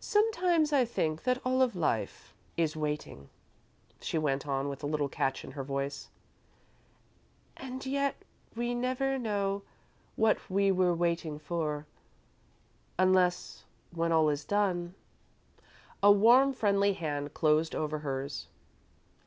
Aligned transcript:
"Sometimes 0.00 0.72
I 0.72 0.86
think 0.86 1.24
that 1.24 1.42
all 1.44 1.60
of 1.60 1.76
Life 1.76 2.32
is 2.56 2.74
waiting," 2.74 3.28
she 4.00 4.16
went 4.16 4.46
on, 4.48 4.70
with 4.70 4.82
a 4.82 4.86
little 4.86 5.10
catch 5.10 5.44
in 5.44 5.50
her 5.50 5.62
voice, 5.62 6.08
"and 7.54 7.84
yet 7.84 8.14
we 8.56 8.74
never 8.74 9.18
know 9.18 9.60
what 10.16 10.38
we 10.50 10.72
were 10.72 10.94
waiting 10.94 11.38
for, 11.38 11.84
unless 12.98 13.64
when 13.90 14.10
all 14.10 14.30
is 14.30 14.42
done" 14.46 14.94
A 16.02 16.10
warm, 16.10 16.54
friendly 16.54 16.94
hand 16.94 17.34
closed 17.34 17.74
over 17.74 17.98
hers. 17.98 18.46